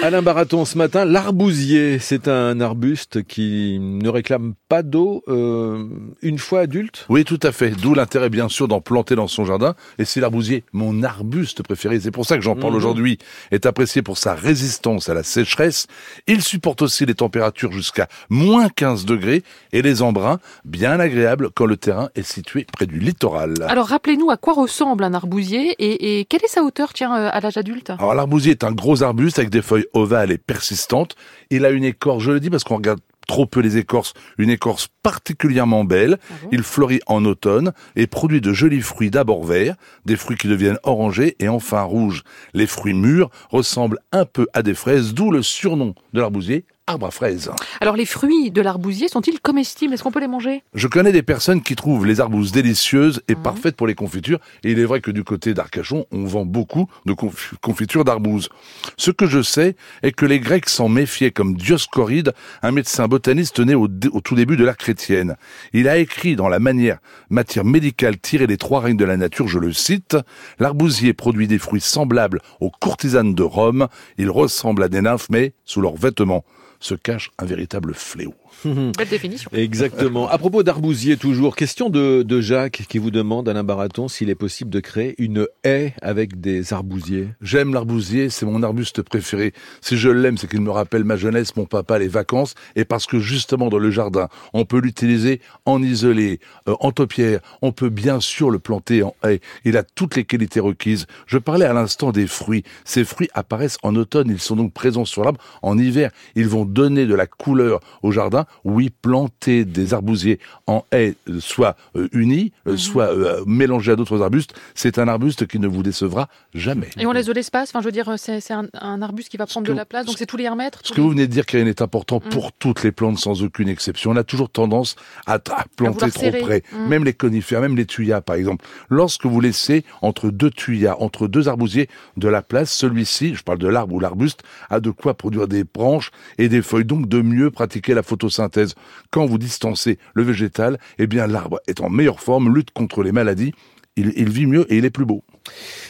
Alain 0.00 0.22
Baraton, 0.22 0.64
ce 0.64 0.78
matin, 0.78 1.04
l'arbousier, 1.04 1.98
c'est 1.98 2.28
un 2.28 2.60
arbuste 2.60 3.24
qui 3.24 3.78
ne 3.80 4.08
réclame 4.08 4.54
pas 4.68 4.84
d'eau 4.84 5.24
euh, 5.26 5.84
une 6.22 6.38
fois 6.38 6.60
adulte? 6.60 7.04
Oui, 7.08 7.24
tout 7.24 7.40
à 7.42 7.50
fait. 7.50 7.70
D'où 7.70 7.94
l'intérêt, 7.94 8.30
bien 8.30 8.48
sûr, 8.48 8.68
d'en 8.68 8.80
planter 8.80 9.16
dans 9.16 9.26
son 9.26 9.44
jardin. 9.44 9.74
Et 9.98 10.04
c'est 10.04 10.20
l'arbousier, 10.20 10.62
mon 10.72 11.02
arbuste 11.02 11.64
préféré. 11.64 11.98
C'est 11.98 12.12
pour 12.12 12.26
ça 12.26 12.36
que 12.36 12.42
j'en 12.44 12.54
parle 12.54 12.72
Mhm. 12.74 12.76
aujourd'hui. 12.78 13.18
Est 13.50 13.66
apprécié 13.66 14.00
pour 14.02 14.18
sa 14.18 14.34
résistance 14.34 15.08
à 15.08 15.14
la 15.14 15.24
sécheresse. 15.24 15.88
Il 16.28 16.42
supporte 16.42 16.80
aussi 16.80 17.04
les 17.04 17.14
températures 17.14 17.72
jusqu'à 17.72 18.06
moins 18.30 18.68
15 18.68 19.04
degrés 19.04 19.42
et 19.72 19.82
les 19.82 20.00
embruns 20.00 20.38
bien 20.64 21.00
agréables 21.00 21.50
quand 21.52 21.66
le 21.66 21.76
terrain 21.76 22.08
est 22.14 22.22
situé 22.22 22.66
près 22.72 22.86
du 22.86 23.00
littoral. 23.00 23.54
Alors 23.66 23.88
rappelez-nous 23.88 24.30
à 24.30 24.36
quoi 24.36 24.52
ressemble 24.54 25.02
un 25.02 25.12
arbousier 25.12 25.74
et, 25.80 26.20
et 26.20 26.24
quelle 26.24 26.44
est 26.44 26.48
sa 26.48 26.62
hauteur, 26.62 26.92
tiens, 26.94 27.14
euh, 27.16 27.30
à 27.32 27.40
l'âge 27.40 27.56
adulte? 27.56 27.90
Alors 27.90 28.14
l'arbousier 28.14 28.52
est 28.52 28.62
un 28.64 28.72
gros 28.72 29.02
arbuste 29.02 29.38
avec 29.40 29.50
des 29.50 29.60
feuilles 29.62 29.86
ovales 29.92 30.30
et 30.30 30.38
persistantes. 30.38 31.16
Il 31.50 31.64
a 31.64 31.70
une 31.70 31.84
écorce, 31.84 32.22
je 32.22 32.32
le 32.32 32.40
dis 32.40 32.50
parce 32.50 32.64
qu'on 32.64 32.76
regarde 32.76 33.00
trop 33.28 33.46
peu 33.46 33.60
les 33.60 33.76
écorces, 33.76 34.14
une 34.38 34.50
écorce 34.50 34.88
particulièrement 35.02 35.84
belle. 35.84 36.18
Ah 36.30 36.34
Il 36.50 36.64
fleurit 36.64 37.00
en 37.06 37.24
automne 37.24 37.72
et 37.94 38.08
produit 38.08 38.40
de 38.40 38.52
jolis 38.52 38.80
fruits 38.80 39.10
d'abord 39.10 39.44
verts, 39.44 39.76
des 40.04 40.16
fruits 40.16 40.36
qui 40.36 40.48
deviennent 40.48 40.78
orangés 40.82 41.36
et 41.38 41.48
enfin 41.48 41.82
rouges. 41.82 42.24
Les 42.54 42.66
fruits 42.66 42.94
mûrs 42.94 43.30
ressemblent 43.50 44.00
un 44.10 44.24
peu 44.24 44.48
à 44.54 44.62
des 44.62 44.74
fraises, 44.74 45.14
d'où 45.14 45.30
le 45.30 45.42
surnom 45.42 45.94
de 46.14 46.20
l'arbousier, 46.20 46.64
arbre 46.88 47.06
à 47.06 47.10
fraises. 47.10 47.50
Alors 47.80 47.96
les 47.96 48.06
fruits 48.06 48.50
de 48.50 48.60
l'arbousier 48.62 49.08
sont-ils 49.08 49.40
comestibles? 49.40 49.92
Est-ce 49.94 50.02
qu'on 50.02 50.10
peut 50.10 50.20
les 50.20 50.26
manger? 50.28 50.62
Je 50.74 50.88
connais 50.88 51.12
des 51.12 51.22
personnes 51.22 51.62
qui 51.62 51.76
trouvent 51.76 52.06
les 52.06 52.20
arbousses 52.20 52.50
délicieuses 52.52 53.22
et 53.28 53.34
Mhm. 53.34 53.42
parfaites 53.42 53.76
pour 53.76 53.86
les 53.86 53.94
confitures. 53.94 54.38
Et 54.64 54.72
il 54.72 54.78
est 54.78 54.84
vrai 54.84 55.00
que 55.00 55.10
du 55.10 55.22
côté 55.24 55.54
d'Arcachon, 55.54 56.06
on 56.12 56.24
vend 56.24 56.44
beaucoup 56.46 56.88
de 57.06 57.12
conf- 57.12 57.52
confitures 57.60 58.04
d'arbouses. 58.04 58.48
Ce 58.96 59.10
que 59.10 59.26
je 59.26 59.42
sais 59.42 59.76
est 60.02 60.12
que 60.12 60.26
les 60.26 60.40
Grecs 60.40 60.68
s'en 60.68 60.88
méfiaient 60.88 61.30
comme 61.30 61.56
Dioscoride, 61.56 62.32
un 62.62 62.72
médecin 62.72 63.06
botaniste 63.06 63.60
né 63.60 63.74
au 63.74 63.88
tout 63.88 64.34
début 64.34 64.56
de 64.56 64.64
l'ère 64.64 64.76
chrétienne. 64.76 65.36
Il 65.72 65.88
a 65.88 65.98
écrit 65.98 66.36
dans 66.36 66.48
la 66.48 66.58
manière 66.58 66.98
matière 67.30 67.64
médicale 67.64 68.18
tirée 68.18 68.46
des 68.46 68.56
trois 68.56 68.80
règnes 68.80 68.96
de 68.96 69.04
la 69.04 69.16
nature, 69.16 69.48
je 69.48 69.58
le 69.58 69.72
cite, 69.72 70.16
l'arbousier 70.58 71.12
produit 71.12 71.46
des 71.48 71.58
fruits 71.58 71.80
semblables 71.80 72.40
aux 72.60 72.70
courtisanes 72.70 73.34
de 73.34 73.42
Rome. 73.42 73.88
Ils 74.16 74.30
ressemblent 74.30 74.82
à 74.82 74.88
des 74.88 75.00
nymphes, 75.02 75.28
mais 75.30 75.52
sous 75.64 75.80
leurs 75.80 75.96
vêtements 75.96 76.44
se 76.80 76.94
cache 76.94 77.30
un 77.38 77.44
véritable 77.44 77.94
fléau. 77.94 78.34
Belle 78.64 79.08
définition. 79.08 79.50
Exactement. 79.52 80.28
À 80.28 80.38
propos 80.38 80.62
d'arbousier 80.62 81.16
toujours, 81.16 81.56
question 81.56 81.90
de, 81.90 82.22
de 82.22 82.40
Jacques 82.40 82.82
qui 82.88 82.98
vous 82.98 83.10
demande, 83.10 83.48
Alain 83.48 83.64
Baraton, 83.64 84.08
s'il 84.08 84.30
est 84.30 84.34
possible 84.34 84.70
de 84.70 84.80
créer 84.80 85.14
une 85.18 85.46
haie 85.64 85.94
avec 86.02 86.40
des 86.40 86.72
arbousiers. 86.72 87.28
J'aime 87.40 87.72
l'arbousier, 87.72 88.30
c'est 88.30 88.46
mon 88.46 88.62
arbuste 88.62 89.02
préféré. 89.02 89.52
Si 89.80 89.96
je 89.96 90.08
l'aime, 90.08 90.38
c'est 90.38 90.48
qu'il 90.48 90.60
me 90.60 90.70
rappelle 90.70 91.04
ma 91.04 91.16
jeunesse, 91.16 91.56
mon 91.56 91.66
papa, 91.66 91.98
les 91.98 92.08
vacances, 92.08 92.54
et 92.76 92.84
parce 92.84 93.06
que 93.06 93.18
justement 93.18 93.68
dans 93.68 93.78
le 93.78 93.90
jardin, 93.90 94.28
on 94.52 94.64
peut 94.64 94.80
l'utiliser 94.80 95.40
en 95.64 95.82
isolé, 95.82 96.40
euh, 96.68 96.74
en 96.80 96.92
taupière, 96.92 97.40
on 97.62 97.72
peut 97.72 97.90
bien 97.90 98.20
sûr 98.20 98.50
le 98.50 98.58
planter 98.58 99.02
en 99.02 99.14
haie. 99.24 99.40
Il 99.64 99.76
a 99.76 99.82
toutes 99.82 100.16
les 100.16 100.24
qualités 100.24 100.60
requises. 100.60 101.06
Je 101.26 101.38
parlais 101.38 101.66
à 101.66 101.72
l'instant 101.72 102.12
des 102.12 102.26
fruits. 102.26 102.64
Ces 102.84 103.04
fruits 103.04 103.28
apparaissent 103.34 103.78
en 103.82 103.94
automne, 103.96 104.28
ils 104.30 104.40
sont 104.40 104.56
donc 104.56 104.72
présents 104.72 105.04
sur 105.04 105.24
l'arbre. 105.24 105.40
En 105.62 105.78
hiver, 105.78 106.10
ils 106.34 106.48
vont 106.48 106.64
donner 106.64 107.06
de 107.06 107.14
la 107.14 107.26
couleur 107.26 107.80
au 108.02 108.12
jardin. 108.12 108.37
Oui, 108.64 108.90
planter 108.90 109.64
des 109.64 109.94
arbousiers 109.94 110.38
en 110.66 110.84
haie, 110.92 111.14
euh, 111.28 111.40
soit 111.40 111.76
euh, 111.96 112.08
unis, 112.12 112.52
euh, 112.66 112.76
soit 112.76 113.06
euh, 113.12 113.42
mélangés 113.46 113.92
à 113.92 113.96
d'autres 113.96 114.22
arbustes, 114.22 114.54
c'est 114.74 114.98
un 114.98 115.08
arbuste 115.08 115.46
qui 115.46 115.58
ne 115.58 115.66
vous 115.66 115.82
décevra 115.82 116.28
jamais. 116.54 116.88
Et 116.98 117.06
on 117.06 117.12
laisse 117.12 117.26
de 117.26 117.32
l'espace, 117.32 117.70
enfin 117.70 117.80
je 117.80 117.86
veux 117.86 117.92
dire, 117.92 118.12
c'est 118.16 118.50
un, 118.52 118.66
un 118.74 119.02
arbuste 119.02 119.28
qui 119.28 119.36
va 119.36 119.46
prendre 119.46 119.66
que- 119.66 119.72
de 119.72 119.76
la 119.76 119.84
place, 119.84 120.06
donc 120.06 120.16
c'est 120.18 120.26
tous 120.26 120.36
les 120.36 120.46
1 120.46 120.54
mètre 120.56 120.80
Ce 120.84 120.90
que 120.92 120.96
les- 120.96 121.02
vous 121.02 121.10
venez 121.10 121.26
de 121.26 121.32
dire, 121.32 121.46
Karine, 121.46 121.68
est 121.68 121.82
important 121.82 122.20
Mm. 122.24 122.28
pour 122.30 122.52
toutes 122.52 122.82
les 122.82 122.92
plantes 122.92 123.18
sans 123.18 123.42
aucune 123.42 123.68
exception. 123.68 124.10
On 124.10 124.16
a 124.16 124.24
toujours 124.24 124.50
tendance 124.50 124.96
à, 125.26 125.34
à 125.34 125.64
planter 125.76 126.10
trop 126.10 126.20
serrer. 126.20 126.40
près. 126.40 126.62
Mm. 126.72 126.88
Même 126.88 127.04
les 127.04 127.12
conifères, 127.12 127.60
même 127.60 127.76
les 127.76 127.86
tuyas, 127.86 128.20
par 128.20 128.36
exemple. 128.36 128.64
Lorsque 128.88 129.26
vous 129.26 129.40
laissez 129.40 129.84
entre 130.02 130.30
deux 130.30 130.50
tuyas, 130.50 130.96
entre 130.98 131.28
deux 131.28 131.48
arbousiers 131.48 131.88
de 132.16 132.28
la 132.28 132.42
place, 132.42 132.72
celui-ci, 132.72 133.34
je 133.34 133.42
parle 133.42 133.58
de 133.58 133.68
l'arbre 133.68 133.94
ou 133.94 134.00
l'arbuste, 134.00 134.42
a 134.70 134.80
de 134.80 134.90
quoi 134.90 135.14
produire 135.14 135.46
des 135.48 135.64
branches 135.64 136.10
et 136.38 136.48
des 136.48 136.62
feuilles, 136.62 136.84
donc 136.84 137.08
de 137.08 137.20
mieux 137.22 137.50
pratiquer 137.50 137.94
la 137.94 138.02
photosynthèse. 138.28 138.74
Quand 139.10 139.26
vous 139.26 139.38
distancez 139.38 139.98
le 140.14 140.22
végétal, 140.22 140.78
eh 140.98 141.06
bien 141.06 141.26
l'arbre 141.26 141.60
est 141.66 141.80
en 141.80 141.90
meilleure 141.90 142.20
forme, 142.20 142.54
lutte 142.54 142.70
contre 142.70 143.02
les 143.02 143.12
maladies, 143.12 143.52
il, 143.96 144.12
il 144.16 144.30
vit 144.30 144.46
mieux 144.46 144.70
et 144.72 144.78
il 144.78 144.84
est 144.84 144.90
plus 144.90 145.04
beau. 145.04 145.24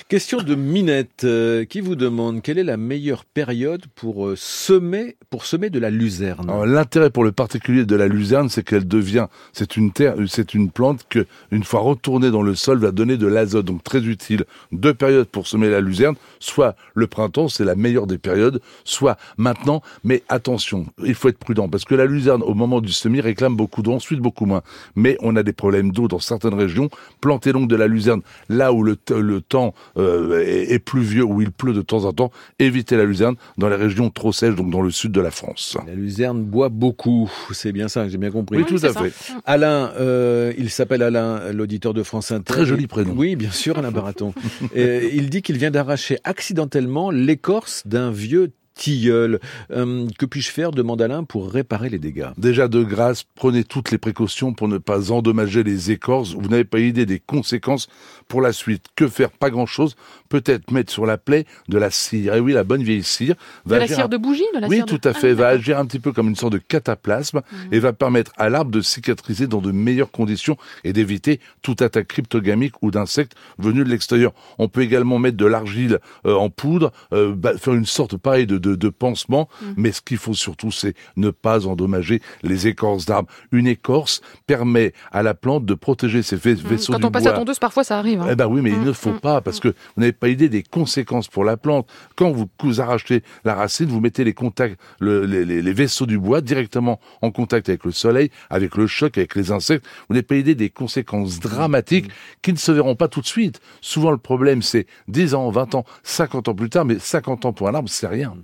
Question 0.08 0.38
de 0.38 0.54
Minette 0.54 1.24
euh, 1.24 1.66
qui 1.66 1.82
vous 1.82 1.94
demande 1.94 2.41
quelle 2.41 2.56
est 2.56 2.64
la 2.64 2.78
meilleure 2.78 3.26
période 3.26 3.84
pour 3.94 4.26
euh, 4.26 4.36
semer 4.36 5.16
pour 5.28 5.44
semer 5.44 5.69
de 5.69 5.78
la 5.78 5.91
luzerne? 5.91 6.50
L'intérêt 6.64 7.10
pour 7.10 7.24
le 7.24 7.32
particulier 7.32 7.84
de 7.84 7.94
la 7.94 8.08
luzerne, 8.08 8.48
c'est 8.48 8.62
qu'elle 8.62 8.88
devient, 8.88 9.26
c'est 9.52 9.76
une 9.76 9.92
terre, 9.92 10.14
c'est 10.26 10.54
une 10.54 10.70
plante 10.70 11.04
que, 11.10 11.26
une 11.50 11.62
fois 11.62 11.80
retournée 11.80 12.30
dans 12.30 12.41
le 12.41 12.54
sol, 12.54 12.78
va 12.78 12.91
donner 12.91 13.18
de 13.18 13.26
l'azote, 13.26 13.66
donc 13.66 13.84
très 13.84 14.02
utile. 14.02 14.44
Deux 14.72 14.94
périodes 14.94 15.28
pour 15.28 15.47
semer 15.47 15.68
la 15.68 15.82
luzerne, 15.82 16.14
soit 16.41 16.74
le 16.94 17.06
printemps, 17.06 17.48
c'est 17.48 17.64
la 17.64 17.74
meilleure 17.74 18.06
des 18.06 18.16
périodes, 18.16 18.62
soit 18.84 19.18
maintenant, 19.36 19.82
mais 20.04 20.22
attention, 20.30 20.86
il 21.04 21.14
faut 21.14 21.28
être 21.28 21.38
prudent, 21.38 21.68
parce 21.68 21.84
que 21.84 21.94
la 21.94 22.06
luzerne, 22.06 22.42
au 22.42 22.54
moment 22.54 22.80
du 22.80 22.92
semis, 22.92 23.20
réclame 23.20 23.56
beaucoup 23.56 23.82
d'eau, 23.82 23.92
ensuite 23.92 24.20
beaucoup 24.20 24.47
moins. 24.47 24.62
Mais 24.97 25.18
on 25.20 25.36
a 25.36 25.42
des 25.42 25.52
problèmes 25.52 25.92
d'eau 25.92 26.08
dans 26.08 26.18
certaines 26.18 26.54
régions. 26.54 26.88
Plantez 27.20 27.52
donc 27.52 27.68
de 27.68 27.76
la 27.76 27.88
luzerne 27.88 28.22
là 28.48 28.72
où 28.72 28.82
le, 28.82 28.97
le 29.10 29.42
temps 29.48 29.75
euh, 29.97 30.44
est, 30.44 30.72
est 30.72 30.78
pluvieux, 30.78 31.25
où 31.25 31.41
il 31.41 31.50
pleut 31.50 31.72
de 31.72 31.82
temps 31.82 32.04
en 32.04 32.12
temps. 32.12 32.31
Évitez 32.59 32.97
la 32.97 33.04
luzerne 33.04 33.36
dans 33.56 33.69
les 33.69 33.76
régions 33.76 34.10
trop 34.10 34.32
sèches, 34.32 34.54
donc 34.54 34.70
dans 34.70 34.82
le 34.82 34.91
sud 34.91 35.12
de 35.12 35.20
la 35.20 35.31
France. 35.31 35.76
La 35.86 35.94
luzerne 35.94 36.42
boit 36.42 36.69
beaucoup, 36.69 37.31
c'est 37.53 37.72
bien 37.72 37.88
ça, 37.88 38.09
j'ai 38.09 38.19
bien 38.19 38.31
compris. 38.31 38.59
Oui, 38.59 38.64
tout 38.64 38.76
à 38.76 38.92
ça. 38.92 39.03
fait. 39.03 39.12
Alain, 39.47 39.92
euh, 39.98 40.53
il 40.59 40.70
s'appelle 40.70 41.03
Alain, 41.03 41.53
l'auditeur 41.53 41.94
de 41.94 42.03
France 42.03 42.31
Inter. 42.31 42.53
Très 42.53 42.66
joli 42.66 42.86
prénom. 42.86 43.14
Oui, 43.16 43.36
bien 43.36 43.50
sûr, 43.50 43.78
Alain 43.78 43.91
Baraton. 43.91 44.32
Euh, 44.76 45.09
il 45.12 45.31
dit 45.31 45.41
qu'il 45.42 45.56
vient 45.56 45.70
d'arracher 45.70 46.19
accidentellement 46.25 47.10
l'écorce 47.10 47.86
d'un 47.86 48.10
vieux 48.10 48.50
tilleul. 48.78 49.41
Euh, 49.72 50.06
que 50.19 50.25
puis-je 50.25 50.50
faire 50.50 50.71
demande 50.71 51.03
Alain 51.03 51.25
pour 51.25 51.50
réparer 51.50 51.91
les 51.91 51.99
dégâts? 51.99 52.28
Déjà 52.39 52.69
de 52.69 52.83
grâce, 52.83 53.25
prenez 53.34 53.65
toutes 53.65 53.91
les 53.91 53.99
précautions 53.99 54.55
pour 54.55 54.69
ne 54.69 54.78
pas 54.78 55.11
endommager 55.12 55.62
les 55.65 55.91
écorces. 55.91 56.33
Vous 56.34 56.49
n'avez 56.49 56.65
pas 56.65 56.78
idée 56.78 57.05
des 57.05 57.19
conséquences 57.21 57.89
pour 58.28 58.41
la 58.41 58.53
suite. 58.53 58.84
Que 58.97 59.09
faire? 59.09 59.31
Pas 59.31 59.50
grand-chose. 59.50 59.97
Peut-être 60.28 60.71
mettre 60.71 60.93
sur 60.93 61.05
la 61.06 61.19
plaie 61.19 61.44
de 61.69 61.77
la 61.78 61.91
cire. 61.91 62.34
Et 62.34 62.41
oui, 62.41 62.53
la 62.53 62.65
bonne 62.65 62.83
vieille 62.83 63.03
cire 63.03 63.34
De 63.66 63.71
va 63.71 63.78
la 63.78 63.84
agir 63.84 63.97
cire 63.97 64.05
un- 64.05 64.09
de 64.09 64.16
bougie 64.16 64.44
de 64.55 64.61
la 64.61 64.69
Oui, 64.69 64.77
cire 64.77 64.87
de- 64.87 64.91
tout 64.97 65.09
à 65.09 65.10
Ah, 65.10 65.15
fait. 65.15 65.33
va 65.33 65.45
d'accord. 65.45 65.59
agir 65.60 65.78
un 65.78 65.87
petit 65.87 65.99
peu 65.99 66.12
comme 66.12 66.28
une 66.28 66.37
sorte 66.37 66.53
de 66.53 66.59
cataplasme 66.59 67.41
et 67.72 67.78
va 67.81 67.93
permettre 67.93 68.33
à 68.39 68.49
l'arbre 68.49 68.71
de 68.71 68.81
cicatriser 68.81 69.47
dans 69.49 69.60
de 69.60 69.72
meilleures 69.72 70.10
conditions 70.12 70.56
et 70.84 70.93
d'éviter 70.93 71.41
toute 71.62 71.83
attaque 71.83 72.06
cryptogamique 72.09 72.75
ou 72.83 72.91
d'insectes 72.91 73.33
venus 73.59 73.84
de 73.84 73.91
l'extérieur. 73.91 74.33
On 74.59 74.69
peut 74.69 74.83
également 74.83 75.19
mettre 75.19 75.37
de 75.37 75.47
l'argile 75.47 75.99
euh, 76.27 76.34
en 76.34 76.50
poudre, 76.50 76.93
euh, 77.12 77.34
bah, 77.34 77.56
faire 77.59 77.75
une 77.75 77.87
sorte 77.87 78.16
pareil 78.16 78.47
de, 78.47 78.59
de, 78.59 78.67
de 78.76 78.88
pansement. 78.88 79.48
Mais 79.76 79.92
ce 79.92 80.00
qu'il 80.00 80.16
faut 80.18 80.34
surtout, 80.34 80.70
c'est 80.70 80.94
ne 81.16 81.30
pas 81.30 81.66
endommager 81.66 82.20
les 82.42 82.66
écorces 82.66 83.06
d'arbres. 83.06 83.28
Une 83.52 83.66
écorce 83.66 84.20
permet 84.46 84.92
à 85.12 85.22
la 85.22 85.34
plante 85.34 85.64
de 85.64 85.74
protéger 85.74 86.22
ses 86.22 86.36
vai- 86.36 86.54
vaisseaux 86.54 86.92
Quand 86.92 86.98
du 87.00 87.06
on 87.06 87.10
passe 87.10 87.22
bois. 87.24 87.32
à 87.32 87.36
tondeuse, 87.36 87.58
parfois 87.58 87.84
ça 87.84 87.98
arrive. 87.98 88.20
hein. 88.22 88.28
Eh 88.30 88.36
ben 88.36 88.46
oui, 88.46 88.60
mais 88.60 88.70
il 88.70 88.78
Mm, 88.80 88.84
ne 88.84 88.92
faut 88.92 89.12
mm, 89.12 89.20
pas, 89.20 89.40
parce 89.40 89.60
que 89.60 89.68
vous 89.68 90.00
n'avez 90.00 90.12
pas 90.12 90.28
idée 90.28 90.48
des 90.48 90.62
conséquences 90.62 91.28
pour 91.28 91.44
la 91.44 91.56
plante. 91.56 91.88
Quand 92.16 92.30
vous, 92.30 92.48
vous 92.62 92.80
arrachez 92.80 93.22
la 93.44 93.54
racine, 93.54 93.86
vous 93.86 94.00
mettez 94.00 94.24
les 94.24 94.34
contacts, 94.34 94.78
le- 95.00 95.24
les, 95.26 95.44
les- 95.44 95.62
les 95.62 95.72
vaisseaux 95.72 96.06
du 96.06 96.18
bois 96.18 96.40
directement 96.40 97.00
en 97.22 97.30
contact 97.30 97.68
avec 97.68 97.84
le 97.84 97.92
soleil, 97.92 98.30
avec 98.50 98.76
le 98.76 98.86
choc, 98.86 99.16
avec 99.18 99.34
les 99.34 99.50
insectes. 99.52 99.84
Vous 100.08 100.14
n'avez 100.14 100.22
pas 100.22 100.36
idée 100.36 100.54
des 100.54 100.70
conséquences 100.70 101.40
dramatiques 101.40 102.10
qui 102.42 102.52
ne 102.52 102.58
se 102.58 102.72
verront 102.72 102.96
pas 102.96 103.08
tout 103.08 103.20
de 103.20 103.26
suite. 103.26 103.60
Souvent, 103.80 104.10
le 104.10 104.18
problème, 104.18 104.62
c'est 104.62 104.86
10 105.08 105.34
ans, 105.34 105.50
20 105.50 105.74
ans, 105.74 105.84
50 106.02 106.48
ans 106.48 106.54
plus 106.54 106.70
tard, 106.70 106.84
mais 106.84 106.98
50 106.98 107.44
ans 107.44 107.52
pour 107.52 107.68
un 107.68 107.74
arbre, 107.74 107.88
c'est 107.88 108.06
rien. 108.06 108.34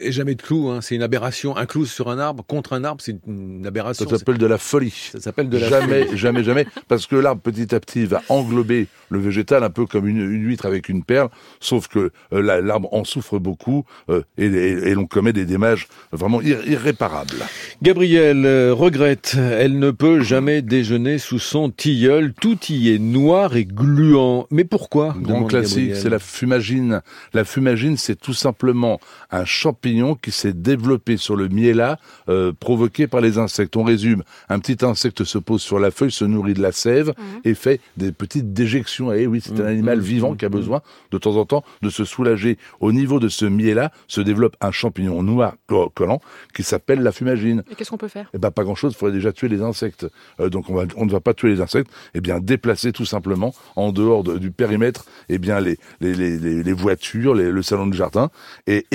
Et 0.00 0.12
jamais 0.12 0.34
de 0.34 0.42
clou, 0.42 0.68
hein, 0.70 0.80
c'est 0.80 0.94
une 0.94 1.02
aberration. 1.02 1.56
Un 1.56 1.66
clou 1.66 1.86
sur 1.86 2.08
un 2.10 2.18
arbre 2.18 2.44
contre 2.46 2.72
un 2.72 2.84
arbre, 2.84 3.00
c'est 3.02 3.16
une 3.26 3.66
aberration. 3.66 4.08
Ça 4.08 4.18
s'appelle 4.18 4.38
de 4.38 4.46
la 4.46 4.58
folie. 4.58 5.10
Ça 5.12 5.20
s'appelle 5.20 5.48
de 5.48 5.58
la 5.58 5.68
Jamais, 5.68 6.06
jamais, 6.16 6.44
jamais, 6.44 6.66
parce 6.88 7.06
que 7.06 7.16
l'arbre 7.16 7.40
petit 7.42 7.74
à 7.74 7.80
petit 7.80 8.04
va 8.06 8.22
englober 8.28 8.86
le 9.10 9.18
végétal 9.18 9.62
un 9.62 9.70
peu 9.70 9.86
comme 9.86 10.08
une, 10.08 10.18
une 10.18 10.44
huître 10.46 10.66
avec 10.66 10.88
une 10.88 11.04
perle, 11.04 11.28
sauf 11.60 11.88
que 11.88 12.10
euh, 12.32 12.42
la- 12.42 12.60
l'arbre 12.60 12.88
en 12.92 13.04
souffre 13.04 13.38
beaucoup 13.38 13.84
euh, 14.08 14.22
et, 14.38 14.46
et- 14.46 14.88
et 14.88 14.94
l'on 14.94 15.06
commet 15.06 15.32
des 15.32 15.44
dommages 15.46 15.88
vraiment 16.12 16.40
ir- 16.40 16.66
irréparables. 16.66 17.44
Gabrielle 17.82 18.46
euh, 18.46 18.72
regrette, 18.74 19.36
elle 19.36 19.78
ne 19.78 19.90
peut 19.90 20.20
jamais 20.20 20.62
déjeuner 20.62 21.18
sous 21.18 21.38
son 21.38 21.70
tilleul, 21.70 22.32
tout 22.40 22.58
y 22.68 22.90
est 22.90 22.98
noir 22.98 23.56
et 23.56 23.64
gluant. 23.64 24.46
Mais 24.50 24.64
pourquoi? 24.64 25.14
Grand 25.18 25.44
classique, 25.44 25.94
c'est 25.96 26.08
la 26.08 26.18
fumagine. 26.18 27.02
La 27.34 27.44
fumagine, 27.44 27.96
c'est 27.96 28.16
tout 28.16 28.32
simplement 28.34 29.00
un 29.30 29.44
champignon 29.58 30.14
qui 30.16 30.30
s'est 30.32 30.52
développé 30.52 31.16
sur 31.16 31.36
le 31.36 31.48
miela 31.48 31.98
euh, 32.28 32.52
provoqué 32.58 33.06
par 33.06 33.20
les 33.20 33.38
insectes. 33.38 33.76
On 33.76 33.84
résume, 33.84 34.22
un 34.48 34.58
petit 34.58 34.84
insecte 34.84 35.24
se 35.24 35.38
pose 35.38 35.62
sur 35.62 35.78
la 35.78 35.90
feuille, 35.90 36.10
se 36.10 36.24
nourrit 36.24 36.54
de 36.54 36.62
la 36.62 36.72
sève 36.72 37.08
Mhm. 37.16 37.40
et 37.44 37.54
fait 37.54 37.80
des 37.96 38.12
petites 38.12 38.52
déjections. 38.52 39.12
Et 39.12 39.26
oui, 39.26 39.40
c'est 39.42 39.58
un 39.60 39.64
Mhm. 39.64 39.68
animal 39.68 40.00
vivant 40.00 40.34
qui 40.34 40.44
a 40.44 40.48
besoin 40.48 40.80
de 41.12 41.18
temps 41.18 41.36
en 41.36 41.44
temps 41.44 41.64
de 41.82 41.90
se 41.90 42.04
soulager. 42.04 42.58
Au 42.80 42.92
niveau 42.92 43.20
de 43.20 43.28
ce 43.28 43.44
miela 43.44 43.92
se 44.08 44.20
développe 44.20 44.56
un 44.60 44.72
champignon 44.72 45.22
noir 45.22 45.54
co- 45.68 45.88
collant 45.90 46.20
qui 46.54 46.62
s'appelle 46.62 47.02
la 47.02 47.12
fumagine. 47.12 47.62
Et 47.70 47.74
qu'est-ce 47.74 47.90
qu'on 47.90 47.96
peut 47.96 48.08
faire? 48.08 48.28
Eh 48.34 48.38
ben 48.38 48.50
pas 48.50 48.64
grand-chose, 48.64 48.92
il 48.94 48.98
faudrait 48.98 49.14
déjà 49.14 49.32
tuer 49.32 49.48
les 49.48 49.62
insectes. 49.62 50.06
Euh, 50.40 50.48
donc 50.48 50.68
on, 50.70 50.74
va, 50.74 50.84
on 50.96 51.06
ne 51.06 51.10
va 51.12 51.20
pas 51.20 51.34
tuer 51.34 51.50
les 51.50 51.60
insectes, 51.60 51.90
eh 52.14 52.20
bien 52.20 52.40
déplacer 52.40 52.92
tout 52.92 53.04
simplement 53.04 53.54
en 53.76 53.92
dehors 53.92 54.24
de- 54.24 54.38
du 54.38 54.50
périmètre 54.50 55.04
eh 55.28 55.38
bien 55.38 55.60
les, 55.60 55.78
les, 56.00 56.14
les, 56.14 56.38
les- 56.38 56.62
les 56.62 56.72
voitures, 56.72 57.34
les- 57.34 57.50
le 57.50 57.62
salon 57.62 57.86
de 57.86 57.94
jardin, 57.94 58.30
et 58.66 58.86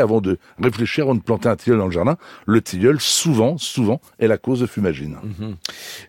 avant 0.00 0.20
de 0.20 0.38
réfléchir 0.62 1.04
avant 1.04 1.14
de 1.14 1.20
planter 1.20 1.48
un 1.48 1.56
tilleul 1.56 1.78
dans 1.78 1.86
le 1.86 1.92
jardin. 1.92 2.16
Le 2.46 2.60
tilleul, 2.60 3.00
souvent, 3.00 3.58
souvent, 3.58 4.00
est 4.18 4.26
la 4.28 4.38
cause 4.38 4.60
de 4.60 4.66
fumagine. 4.66 5.16
Mhm. 5.22 5.56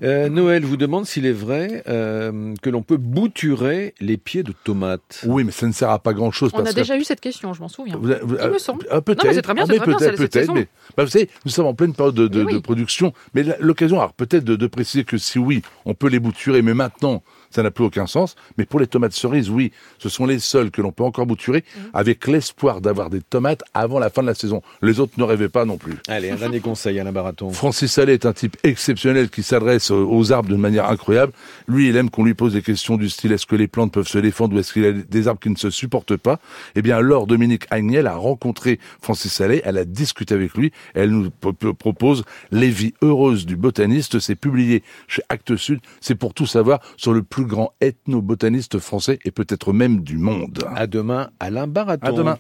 Euh, 0.03 0.30
Noël 0.30 0.63
vous 0.65 0.77
demande 0.77 1.06
s'il 1.06 1.25
est 1.25 1.31
vrai 1.31 1.83
euh, 1.88 2.53
que 2.62 2.69
l'on 2.69 2.81
peut 2.83 2.97
bouturer 2.97 3.94
les 4.00 4.18
pieds 4.18 4.44
de 4.44 4.53
tomates. 4.63 5.24
Oui, 5.25 5.44
mais 5.44 5.51
ça 5.51 5.68
ne 5.68 5.71
sert 5.71 5.89
à 5.89 6.00
pas 6.00 6.13
grand-chose. 6.13 6.51
On 6.53 6.59
a 6.59 6.63
parce 6.63 6.74
que- 6.75 6.80
déjà 6.81 6.97
eu 6.97 7.03
cette 7.03 7.21
question, 7.21 7.53
je 7.53 7.62
m'en 7.62 7.68
souviens. 7.68 7.97
Vous- 7.97 8.13
vous- 8.24 8.38
Il 8.44 8.50
me 8.50 8.57
semble. 8.57 8.86
Ah, 8.89 9.01
peut-être. 9.01 9.24
Non, 9.24 9.30
mais 9.30 9.36
c'est 9.36 9.41
très 9.41 9.53
bien, 9.53 9.63
Ah, 9.63 9.65
c'est 9.68 9.74
mais 9.74 9.77
très 9.80 9.88
bien, 9.88 9.97
peut-être, 9.97 10.18
peut-être, 10.18 10.53
mais 10.53 10.68
bah, 10.97 11.03
vous 11.03 11.09
savez, 11.09 11.30
nous 11.45 11.51
sommes 11.51 11.65
en 11.68 11.74
pleine 11.74 11.94
période 11.94 12.15
de, 12.15 12.27
de- 12.27 12.39
Mais 12.39 12.45
oui. 12.47 12.53
de 12.53 12.59
production. 12.59 13.13
Mais 13.33 13.44
l'occasion, 13.59 13.97
alors 14.00 14.13
peut-être 14.13 14.44
de, 14.44 14.56
de 14.56 14.68
préciser 14.68 15.03
que 15.03 15.18
si 15.18 15.39
oui, 15.39 15.62
on 15.86 15.94
peut 15.94 16.07
les 16.09 16.19
bouturer, 16.19 16.62
mais 16.62 16.74
maintenant, 16.74 17.21
ça 17.51 17.63
n'a 17.63 17.72
plus 17.72 17.84
aucun 17.86 18.07
sens. 18.07 18.36
Mais 18.57 18.66
pour 18.66 18.80
les 18.80 18.88
tomates 18.88 19.13
cerises, 19.13 19.50
oui, 19.50 19.72
ce 19.98 20.10
sont 20.10 20.25
les 20.25 20.40
seules 20.40 20.72
que 20.72 20.81
l'on 20.81 20.92
peut 20.92 21.04
encore 21.04 21.25
bouturer, 21.25 21.60
Mmh. 21.60 21.80
avec 21.94 22.28
l'espoir 22.28 22.81
d'avoir 22.81 23.10
des 23.10 23.22
tomates 23.22 23.63
avant 23.74 24.00
la 24.00 24.10
fin 24.10 24.22
de 24.22 24.28
la 24.28 24.34
saison. 24.36 24.62
Les 24.81 25.00
autres 25.00 25.13
ne 25.18 25.24
rêvaient 25.24 25.50
pas 25.50 25.66
non 25.66 25.78
plus. 25.78 25.96
Allez, 26.07 26.30
un 26.31 26.36
dernier 26.36 26.60
conseil, 26.60 27.00
Alain 27.00 27.12
Baraton. 27.12 27.50
Francis 27.51 27.92
Salé 27.92 28.13
est 28.13 28.25
un 28.25 28.34
type 28.34 28.56
exceptionnel 28.63 29.30
qui 29.30 29.44
s'adresse 29.44 29.92
aux- 29.92 30.31
arbres 30.31 30.50
d'une 30.50 30.62
manière 30.62 30.90
incroyable. 30.90 31.31
Lui, 31.68 31.90
il 31.90 31.96
aime 31.98 32.10
qu'on 32.10 32.24
lui 32.24 32.34
pose 32.34 32.54
des 32.54 32.62
questions 32.62 32.98
du 32.98 33.10
style 33.10 33.31
est-ce 33.31 33.46
que 33.46 33.56
les 33.56 33.68
plantes 33.68 33.92
peuvent 33.94 34.07
se 34.07 34.18
défendre 34.19 34.56
ou 34.56 34.60
est-ce 34.60 34.74
qu'il 34.74 34.84
y 34.84 34.88
a 34.88 34.92
des 34.92 35.28
arbres 35.28 35.40
qui 35.40 35.50
ne 35.50 35.56
se 35.56 35.69
supportent 35.69 36.18
pas? 36.18 36.40
Eh 36.75 36.81
bien, 36.81 36.98
alors 36.98 37.25
Dominique 37.28 37.66
Agnel 37.72 38.06
a 38.07 38.16
rencontré 38.16 38.80
Francis 39.01 39.34
Salé, 39.34 39.62
elle 39.66 39.78
a 39.78 39.86
discuté 39.86 40.34
avec 40.36 40.54
lui, 40.56 40.72
elle 40.94 41.10
nous 41.12 41.30
pro- 41.31 41.54
pro- 41.54 41.74
propose 41.74 42.24
Les 42.51 42.69
vies 42.69 42.94
heureuses 43.01 43.46
du 43.46 43.56
botaniste. 43.56 44.19
C'est 44.19 44.36
publié 44.36 44.84
chez 45.07 45.22
Actes 45.30 45.56
Sud. 45.56 45.80
C'est 46.01 46.16
pour 46.16 46.34
tout 46.34 46.46
savoir 46.46 46.80
sur 46.98 47.13
le 47.13 47.24
plus 47.39 47.47
grand 47.47 47.74
ethnobotaniste 47.80 48.80
français 48.80 49.19
et 49.24 49.31
peut-être 49.31 49.71
même 49.74 50.01
du 50.01 50.18
monde. 50.18 50.63
À 50.75 50.88
demain, 50.88 51.30
Alain 51.39 51.68
Baraton. 51.68 52.06
À 52.06 52.12
demain. 52.12 52.38